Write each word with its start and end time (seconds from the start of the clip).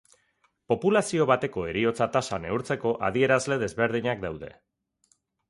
Populazio 0.71 1.27
bateko 1.31 1.65
heriotza-tasa 1.73 2.39
neurtzeko 2.47 2.95
adierazle 3.11 3.59
desberdinak 3.67 4.27
daude. 4.27 4.53